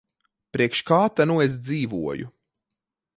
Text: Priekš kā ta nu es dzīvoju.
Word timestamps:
Priekš 0.55 0.79
kā 0.87 0.99
ta 1.19 1.27
nu 1.31 1.37
es 1.47 1.57
dzīvoju. 1.67 2.33